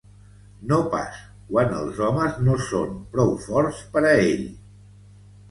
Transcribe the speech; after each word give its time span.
No 0.69 0.77
pas 0.93 1.19
quan 1.51 1.75
els 1.81 1.99
homes 2.07 2.39
no 2.47 2.57
són 2.71 2.97
prou 3.13 3.35
forts 3.45 3.85
per 3.93 4.05
a 4.13 4.17
ell. 4.25 4.43